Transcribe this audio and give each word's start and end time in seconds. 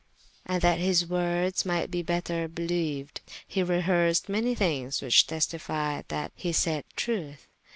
And 0.47 0.63
that 0.63 0.79
his 0.79 1.05
woordes 1.05 1.61
myght 1.61 1.91
be 1.91 2.01
better 2.01 2.47
beleeued, 2.49 3.19
he 3.47 3.61
rehearsed 3.61 4.27
many 4.29 4.55
thinges 4.55 4.99
which 4.99 5.27
testified 5.27 6.05
that 6.07 6.31
he 6.33 6.53
sayed 6.53 6.85
trueth. 6.97 7.45